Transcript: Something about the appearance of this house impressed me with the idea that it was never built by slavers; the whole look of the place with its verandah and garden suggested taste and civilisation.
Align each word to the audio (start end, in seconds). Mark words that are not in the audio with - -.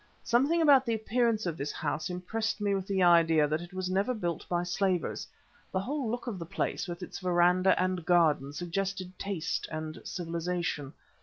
Something 0.23 0.63
about 0.63 0.83
the 0.87 0.95
appearance 0.95 1.45
of 1.45 1.57
this 1.57 1.71
house 1.71 2.09
impressed 2.09 2.59
me 2.59 2.73
with 2.73 2.87
the 2.87 3.03
idea 3.03 3.47
that 3.47 3.61
it 3.61 3.71
was 3.71 3.87
never 3.87 4.15
built 4.15 4.49
by 4.49 4.63
slavers; 4.63 5.27
the 5.71 5.79
whole 5.79 6.09
look 6.09 6.25
of 6.25 6.39
the 6.39 6.45
place 6.47 6.87
with 6.87 7.03
its 7.03 7.19
verandah 7.19 7.79
and 7.79 8.03
garden 8.03 8.51
suggested 8.51 9.19
taste 9.19 9.67
and 9.71 10.01
civilisation. 10.03 10.93